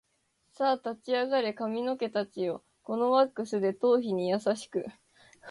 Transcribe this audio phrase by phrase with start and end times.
[0.51, 4.87] さあ立ち上がれ髪の毛たちよ、このワックスで頭皮に優しく